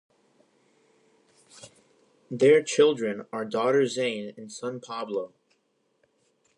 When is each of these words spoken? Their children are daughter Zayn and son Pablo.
Their 2.31 2.63
children 2.63 3.27
are 3.31 3.45
daughter 3.45 3.83
Zayn 3.83 4.35
and 4.35 4.51
son 4.51 4.79
Pablo. 4.79 5.31